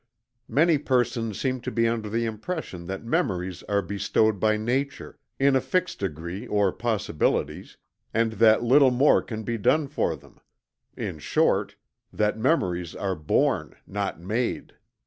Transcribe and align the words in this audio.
Many 0.47 0.79
persons 0.79 1.39
seem 1.39 1.61
to 1.61 1.69
be 1.69 1.87
under 1.87 2.09
the 2.09 2.25
impression 2.25 2.87
that 2.87 3.03
memories 3.05 3.61
are 3.69 3.83
bestowed 3.83 4.39
by 4.39 4.57
nature, 4.57 5.19
in 5.37 5.55
a 5.55 5.61
fixed 5.61 5.99
degree 5.99 6.47
or 6.47 6.71
possibilities, 6.73 7.77
and 8.11 8.31
that 8.41 8.63
little 8.63 8.89
more 8.89 9.21
can 9.21 9.43
be 9.43 9.59
done 9.59 9.87
for 9.87 10.15
them 10.15 10.39
in 10.97 11.19
short, 11.19 11.75
that 12.11 12.35
memories 12.35 12.95
are 12.95 13.13
born, 13.13 13.75
not 13.85 14.19
made. 14.19 14.73